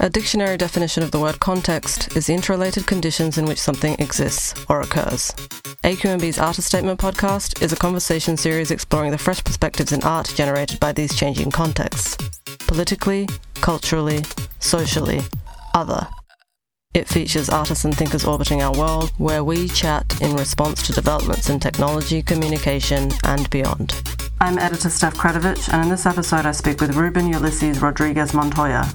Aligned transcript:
A 0.00 0.08
dictionary 0.08 0.56
definition 0.56 1.02
of 1.02 1.10
the 1.10 1.18
word 1.18 1.40
context 1.40 2.16
is 2.16 2.28
interrelated 2.28 2.86
conditions 2.86 3.36
in 3.36 3.46
which 3.46 3.58
something 3.58 3.96
exists 3.98 4.54
or 4.68 4.80
occurs. 4.80 5.32
AQNB's 5.82 6.38
Artist 6.38 6.68
Statement 6.68 7.00
podcast 7.00 7.60
is 7.60 7.72
a 7.72 7.76
conversation 7.76 8.36
series 8.36 8.70
exploring 8.70 9.10
the 9.10 9.18
fresh 9.18 9.42
perspectives 9.42 9.90
in 9.90 10.00
art 10.04 10.32
generated 10.36 10.78
by 10.78 10.92
these 10.92 11.16
changing 11.16 11.50
contexts 11.50 12.16
politically, 12.68 13.26
culturally, 13.54 14.22
socially, 14.60 15.20
other. 15.74 16.06
It 16.94 17.08
features 17.08 17.48
artists 17.48 17.84
and 17.84 17.96
thinkers 17.96 18.24
orbiting 18.24 18.62
our 18.62 18.72
world, 18.72 19.10
where 19.18 19.42
we 19.42 19.66
chat 19.66 20.20
in 20.20 20.36
response 20.36 20.86
to 20.86 20.92
developments 20.92 21.50
in 21.50 21.58
technology, 21.58 22.22
communication, 22.22 23.10
and 23.24 23.50
beyond. 23.50 24.00
I'm 24.40 24.58
editor 24.58 24.90
Steph 24.90 25.16
Kretowicz, 25.16 25.72
and 25.72 25.82
in 25.82 25.88
this 25.90 26.06
episode 26.06 26.46
I 26.46 26.52
speak 26.52 26.80
with 26.80 26.94
Ruben 26.94 27.32
Ulises 27.32 27.82
Rodriguez 27.82 28.32
Montoya, 28.32 28.88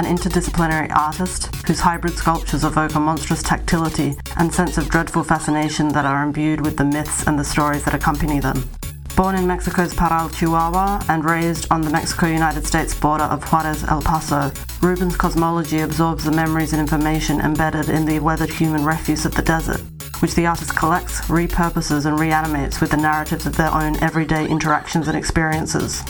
an 0.00 0.16
interdisciplinary 0.16 0.90
artist 0.96 1.54
whose 1.66 1.80
hybrid 1.80 2.14
sculptures 2.14 2.64
evoke 2.64 2.94
a 2.94 3.00
monstrous 3.00 3.42
tactility 3.42 4.16
and 4.38 4.52
sense 4.52 4.78
of 4.78 4.88
dreadful 4.88 5.22
fascination 5.22 5.88
that 5.88 6.06
are 6.06 6.22
imbued 6.22 6.62
with 6.62 6.78
the 6.78 6.84
myths 6.84 7.26
and 7.26 7.38
the 7.38 7.44
stories 7.44 7.84
that 7.84 7.92
accompany 7.92 8.40
them. 8.40 8.66
Born 9.14 9.34
in 9.34 9.46
Mexico's 9.46 9.92
Parral, 9.92 10.32
Chihuahua, 10.34 11.04
and 11.10 11.22
raised 11.22 11.70
on 11.70 11.82
the 11.82 11.90
Mexico 11.90 12.28
United 12.28 12.66
States 12.66 12.98
border 12.98 13.24
of 13.24 13.44
Juarez, 13.44 13.84
El 13.84 14.00
Paso, 14.00 14.50
Ruben's 14.80 15.18
cosmology 15.18 15.80
absorbs 15.80 16.24
the 16.24 16.32
memories 16.32 16.72
and 16.72 16.80
information 16.80 17.38
embedded 17.40 17.90
in 17.90 18.06
the 18.06 18.20
weathered 18.20 18.48
human 18.48 18.86
refuse 18.86 19.26
of 19.26 19.34
the 19.34 19.42
desert, 19.42 19.82
which 20.20 20.34
the 20.34 20.46
artist 20.46 20.74
collects, 20.74 21.20
repurposes, 21.28 22.06
and 22.06 22.18
reanimates 22.18 22.80
with 22.80 22.90
the 22.90 22.96
narratives 22.96 23.44
of 23.44 23.56
their 23.58 23.74
own 23.74 24.02
everyday 24.02 24.48
interactions 24.48 25.08
and 25.08 25.18
experiences. 25.18 26.02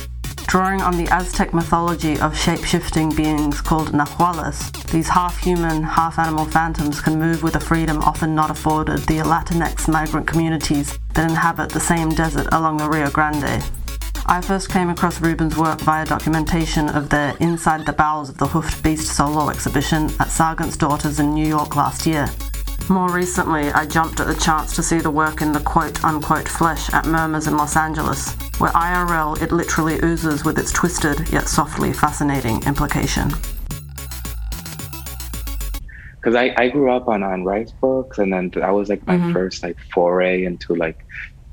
Drawing 0.51 0.83
on 0.83 0.97
the 0.97 1.07
Aztec 1.15 1.55
mythology 1.55 2.19
of 2.19 2.37
shape 2.37 2.65
shifting 2.65 3.15
beings 3.15 3.61
called 3.61 3.93
Nahuales, 3.93 4.73
these 4.91 5.09
half 5.09 5.39
human, 5.39 5.85
half 5.85 6.19
animal 6.19 6.45
phantoms 6.45 7.01
can 7.01 7.21
move 7.21 7.45
with 7.45 7.55
a 7.55 7.61
freedom 7.61 7.99
often 7.99 8.35
not 8.35 8.51
afforded 8.51 8.99
the 9.07 9.19
Latinx 9.19 9.87
migrant 9.87 10.27
communities 10.27 10.99
that 11.15 11.31
inhabit 11.31 11.71
the 11.71 11.79
same 11.79 12.09
desert 12.09 12.49
along 12.51 12.79
the 12.79 12.91
Rio 12.91 13.09
Grande. 13.11 13.63
I 14.27 14.41
first 14.41 14.71
came 14.71 14.91
across 14.91 15.21
Ruben's 15.21 15.57
work 15.57 15.81
via 15.83 16.05
documentation 16.05 16.89
of 16.89 17.11
the 17.11 17.37
Inside 17.39 17.87
the 17.87 17.93
Bowels 17.93 18.29
of 18.29 18.39
the 18.39 18.49
Hoofed 18.49 18.83
Beast 18.83 19.15
solo 19.15 19.51
exhibition 19.51 20.11
at 20.19 20.31
Sargent's 20.31 20.77
Daughters 20.77 21.21
in 21.21 21.33
New 21.33 21.47
York 21.47 21.77
last 21.77 22.09
year. 22.09 22.29
More 22.91 23.09
recently, 23.09 23.71
I 23.71 23.87
jumped 23.87 24.19
at 24.19 24.27
the 24.27 24.35
chance 24.35 24.75
to 24.75 24.83
see 24.83 24.99
the 24.99 25.13
work 25.13 25.43
in 25.43 25.53
the 25.53 25.61
quote 25.61 26.03
unquote 26.05 26.49
flesh 26.49 26.93
at 26.93 27.07
Murmurs 27.07 27.47
in 27.47 27.57
Los 27.57 27.77
Angeles, 27.77 28.35
where 28.59 28.73
IRL 28.73 29.41
it 29.41 29.53
literally 29.53 30.01
oozes 30.03 30.45
with 30.45 30.59
its 30.59 30.73
twisted 30.73 31.29
yet 31.29 31.49
softly 31.49 31.93
fascinating 31.93 32.61
implication. 32.65 33.29
Because 36.17 36.35
I, 36.35 36.53
I 36.57 36.69
grew 36.69 36.91
up 36.91 37.07
on 37.07 37.23
on 37.23 37.45
Rice 37.45 37.71
books, 37.71 38.19
and 38.19 38.33
then 38.33 38.51
that 38.57 38.71
was 38.71 38.89
like 38.89 39.07
my 39.07 39.19
mm-hmm. 39.19 39.35
first 39.35 39.63
like 39.63 39.77
foray 39.95 40.45
into 40.45 40.75
like 40.75 40.99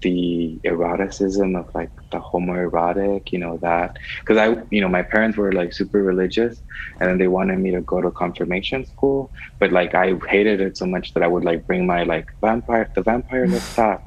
the 0.02 0.60
eroticism 0.64 1.56
of 1.56 1.74
like 1.74 1.90
the 2.12 2.20
homoerotic, 2.20 3.32
you 3.32 3.40
know, 3.40 3.58
that 3.58 3.98
because 4.20 4.38
I, 4.38 4.62
you 4.70 4.82
know, 4.82 4.90
my 4.90 5.02
parents 5.02 5.38
were 5.38 5.52
like 5.52 5.74
super 5.74 6.04
religious 6.04 6.62
and 7.00 7.10
then 7.10 7.18
they 7.18 7.28
wanted 7.28 7.60
me 7.60 7.72
to 7.72 7.82
go 7.82 8.02
to 8.02 8.12
confirmation 8.12 8.86
school, 8.86 9.32
but 9.60 9.72
like 9.72 9.96
I 9.96 10.16
hated 10.30 10.62
it 10.62 10.78
so 10.78 10.86
much 10.86 11.14
that 11.14 11.24
I 11.24 11.28
would 11.28 11.44
like 11.44 11.66
bring 11.66 11.86
my 11.86 12.04
like 12.04 12.32
vampire, 12.42 12.92
the 12.94 13.02
vampire 13.02 13.48
Lestat 13.48 14.02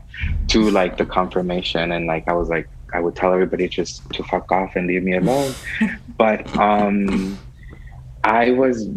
to 0.48 0.70
like 0.70 0.96
the 0.96 1.06
confirmation 1.06 1.92
and 1.92 2.06
like 2.06 2.28
I 2.28 2.34
was 2.34 2.48
like, 2.48 2.68
I 2.92 3.00
would 3.00 3.16
tell 3.16 3.32
everybody 3.32 3.68
just 3.68 4.08
to 4.12 4.22
fuck 4.24 4.50
off 4.50 4.76
and 4.76 4.86
leave 4.86 5.02
me 5.02 5.16
alone. 5.16 5.54
but 6.16 6.56
um 6.56 7.38
I 8.22 8.50
was 8.50 8.88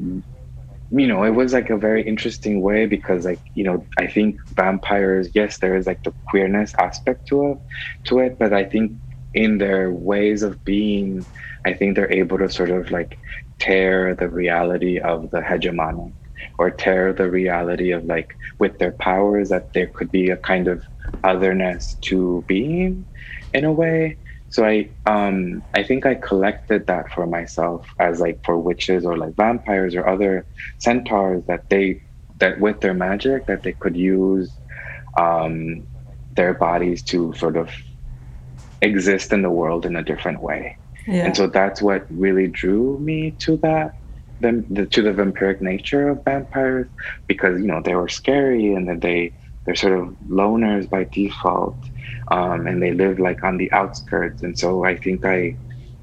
you 0.96 1.08
know, 1.08 1.24
it 1.24 1.32
was 1.32 1.54
like 1.54 1.70
a 1.72 1.78
very 1.78 2.04
interesting 2.08 2.62
way 2.62 2.86
because 2.86 3.26
like, 3.26 3.42
you 3.56 3.64
know, 3.64 3.88
I 3.98 4.08
think 4.08 4.38
vampires, 4.56 5.30
yes, 5.36 5.60
there 5.60 5.76
is 5.76 5.88
like 5.88 6.04
the 6.04 6.14
queerness 6.28 6.74
aspect 6.80 7.28
to 7.30 7.52
it 7.54 7.58
to 8.06 8.20
it, 8.20 8.38
but 8.40 8.54
I 8.54 8.66
think 8.66 8.94
in 9.34 9.58
their 9.58 9.92
ways 9.92 10.44
of 10.44 10.64
being, 10.66 11.28
I 11.66 11.74
think 11.74 11.96
they're 11.96 12.12
able 12.14 12.38
to 12.40 12.50
sort 12.50 12.70
of 12.72 12.92
like 12.92 13.20
tear 13.60 14.16
the 14.16 14.30
reality 14.30 15.00
of 15.00 15.32
the 15.32 15.42
hegemonic 15.42 16.14
or 16.60 16.72
tear 16.72 17.14
the 17.14 17.30
reality 17.30 17.92
of 17.92 18.06
like 18.06 18.30
with 18.60 18.78
their 18.80 18.92
powers 18.94 19.50
that 19.50 19.74
there 19.74 19.88
could 19.88 20.12
be 20.12 20.30
a 20.30 20.38
kind 20.38 20.68
of 20.68 20.84
otherness 21.24 21.98
to 22.04 22.44
being 22.48 23.08
in 23.54 23.66
a 23.66 23.72
way 23.72 24.18
so 24.54 24.64
I 24.64 24.92
um 25.08 25.64
I 25.74 25.84
think 25.84 26.06
I 26.06 26.14
collected 26.14 26.86
that 26.86 27.12
for 27.12 27.26
myself 27.26 27.88
as 28.00 28.22
like 28.22 28.40
for 28.46 28.60
witches 28.60 29.04
or 29.04 29.18
like 29.18 29.36
vampires 29.36 29.96
or 29.96 30.08
other 30.08 30.46
centaurs 30.80 31.44
that 31.48 31.64
they 31.72 32.02
that 32.40 32.60
with 32.60 32.80
their 32.82 32.94
magic 32.94 33.48
that 33.48 33.64
they 33.64 33.74
could 33.74 33.98
use 33.98 34.60
um 35.18 35.88
their 36.36 36.54
bodies 36.54 37.02
to 37.06 37.34
sort 37.34 37.58
of 37.58 37.72
exist 38.82 39.34
in 39.34 39.42
the 39.42 39.50
world 39.50 39.86
in 39.88 39.96
a 39.96 40.04
different 40.04 40.42
way. 40.42 40.78
Yeah. 41.08 41.26
And 41.26 41.36
so 41.36 41.48
that's 41.48 41.82
what 41.82 42.06
really 42.12 42.48
drew 42.48 43.00
me 43.00 43.32
to 43.40 43.58
that 43.64 43.94
them 44.40 44.66
the, 44.70 44.86
to 44.86 45.02
the 45.02 45.14
vampiric 45.14 45.62
nature 45.62 46.10
of 46.10 46.24
vampires 46.26 46.88
because 47.28 47.60
you 47.60 47.66
know 47.66 47.82
they 47.84 47.96
were 47.96 48.10
scary 48.10 48.74
and 48.74 48.88
that 48.88 49.02
they 49.02 49.34
they're 49.66 49.76
sort 49.76 50.00
of 50.00 50.16
loners 50.30 50.90
by 50.90 51.08
default 51.12 51.78
um, 52.32 52.68
and 52.68 52.82
they 52.82 52.92
live 52.94 53.20
like 53.20 53.44
on 53.44 53.58
the 53.58 53.72
outskirts. 53.74 54.42
And 54.44 54.58
so 54.58 54.84
i 54.86 54.96
think 54.96 55.26
i 55.26 55.56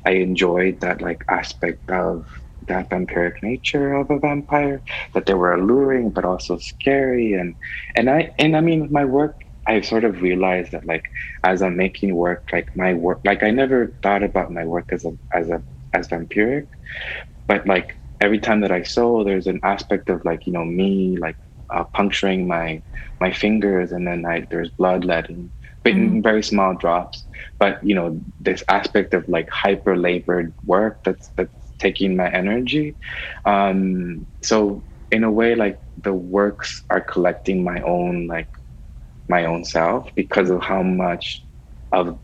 i 0.07 0.13
enjoyed 0.13 0.81
that 0.81 1.01
like 1.03 1.25
aspect 1.29 1.91
of 1.91 2.27
that 2.69 2.91
vampiric 2.91 3.35
nature 3.43 3.95
of 3.95 4.11
a 4.11 4.19
vampire 4.19 4.83
that 5.15 5.27
they 5.27 5.35
were 5.35 5.55
alluring 5.55 6.11
but 6.11 6.25
also 6.25 6.59
scary. 6.59 7.33
And 7.35 7.57
and 7.97 8.11
i 8.11 8.33
and 8.39 8.57
i 8.57 8.61
mean 8.61 8.81
with 8.81 8.91
my 8.91 9.05
work 9.05 9.41
i 9.67 9.81
sort 9.81 10.05
of 10.05 10.23
realized 10.23 10.73
that 10.73 10.87
like 10.87 11.05
as 11.45 11.63
i'm 11.63 11.77
making 11.77 12.15
work 12.15 12.49
like 12.53 12.69
my 12.77 12.95
work 12.95 13.21
like 13.25 13.43
i 13.43 13.51
never 13.51 13.97
thought 14.03 14.23
about 14.23 14.53
my 14.53 14.65
work 14.65 14.89
as 14.93 15.05
a 15.05 15.13
as 15.33 15.49
a 15.51 15.63
as 15.93 16.09
vampiric. 16.09 16.69
But 17.47 17.67
like 17.67 17.97
every 18.21 18.39
time 18.39 18.61
that 18.61 18.73
i 18.73 18.83
sew 18.83 19.25
there's 19.25 19.47
an 19.47 19.61
aspect 19.63 20.09
of 20.11 20.25
like 20.25 20.47
you 20.47 20.53
know 20.53 20.65
me 20.65 21.17
like 21.19 21.37
uh, 21.73 21.85
puncturing 21.85 22.47
my 22.47 22.83
my 23.21 23.33
fingers 23.33 23.93
and 23.93 24.07
then 24.07 24.25
I, 24.25 24.47
there's 24.51 24.71
blood 24.71 25.05
letting 25.05 25.53
but 25.83 25.93
in 25.93 26.21
mm. 26.21 26.23
very 26.23 26.43
small 26.43 26.75
drops. 26.75 27.25
But 27.59 27.83
you 27.85 27.95
know, 27.95 28.21
this 28.39 28.63
aspect 28.69 29.15
of 29.15 29.29
like 29.29 29.49
hyper 29.51 29.97
labored 29.97 30.55
work 30.65 31.03
that's 31.05 31.31
that's 31.37 31.55
taking 31.79 32.17
my 32.17 32.31
energy. 32.31 32.97
Um, 33.45 34.27
so 34.43 34.85
in 35.11 35.25
a 35.25 35.31
way, 35.31 35.55
like 35.55 35.81
the 36.03 36.13
works 36.13 36.83
are 36.91 37.01
collecting 37.01 37.65
my 37.65 37.81
own 37.83 38.27
like 38.27 38.49
my 39.29 39.45
own 39.45 39.65
self 39.65 40.13
because 40.15 40.51
of 40.51 40.63
how 40.63 40.83
much 40.83 41.45
of 41.93 42.19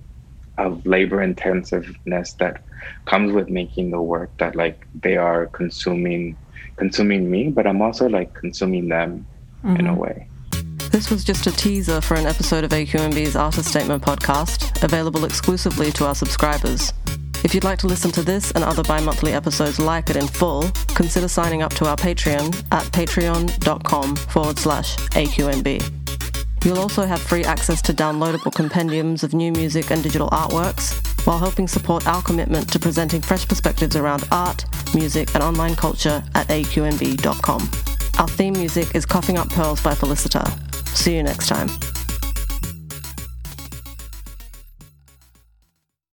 of 0.59 0.85
labor 0.87 1.23
intensiveness 1.23 2.35
that 2.35 2.65
comes 3.06 3.33
with 3.33 3.49
making 3.51 3.91
the 3.91 4.01
work 4.01 4.33
that 4.39 4.56
like 4.56 4.87
they 4.95 5.17
are 5.17 5.47
consuming 5.49 6.37
consuming 6.79 7.31
me 7.31 7.51
but 7.51 7.67
i'm 7.67 7.83
also 7.83 8.09
like 8.09 8.33
consuming 8.35 8.89
them 8.89 9.27
mm-hmm. 9.66 9.77
in 9.77 9.87
a 9.87 9.91
mm-hmm. 9.91 10.00
way 10.00 10.28
this 10.97 11.10
was 11.10 11.25
just 11.25 11.47
a 11.47 11.53
teaser 11.53 12.00
for 12.00 12.15
an 12.15 12.25
episode 12.25 12.65
of 12.65 12.71
AQNB's 12.71 13.37
Artist 13.37 13.69
Statement 13.69 14.03
podcast, 14.03 14.82
available 14.82 15.27
exclusively 15.27 15.93
to 15.93 16.06
our 16.06 16.15
subscribers. 16.15 16.91
If 17.44 17.54
you'd 17.54 17.65
like 17.65 17.78
to 17.81 17.87
listen 17.87 18.10
to 18.12 18.22
this 18.22 18.50
and 18.53 18.65
other 18.65 18.82
bi 18.82 19.00
monthly 19.00 19.32
episodes 19.32 19.78
like 19.78 20.09
it 20.09 20.16
in 20.16 20.26
full, 20.26 20.71
consider 20.94 21.28
signing 21.28 21.60
up 21.60 21.75
to 21.75 21.87
our 21.87 21.97
Patreon 21.97 22.47
at 22.72 22.84
patreon.com 22.93 24.16
forward 24.16 24.59
slash 24.59 24.97
AQNB. 25.10 26.65
You'll 26.65 26.78
also 26.78 27.05
have 27.05 27.21
free 27.21 27.44
access 27.44 27.82
to 27.82 27.93
downloadable 27.93 28.55
compendiums 28.55 29.22
of 29.22 29.34
new 29.34 29.53
music 29.53 29.91
and 29.91 30.03
digital 30.03 30.31
artworks, 30.31 30.97
while 31.26 31.38
helping 31.38 31.69
support 31.69 32.06
our 32.06 32.22
commitment 32.22 32.72
to 32.72 32.78
presenting 32.78 33.21
fresh 33.21 33.47
perspectives 33.47 33.97
around 33.97 34.25
art, 34.32 34.65
music, 34.94 35.34
and 35.34 35.44
online 35.44 35.76
culture 35.76 36.25
at 36.35 36.49
aqnb.com. 36.49 37.95
Our 38.19 38.29
theme 38.29 38.55
music 38.55 38.95
is 38.95 39.05
Coughing 39.05 39.37
Up 39.37 39.51
Pearls 39.51 39.83
by 39.83 39.93
Felicita. 39.93 40.47
See 40.97 41.15
you 41.17 41.23
next 41.23 41.49
time. 41.49 41.69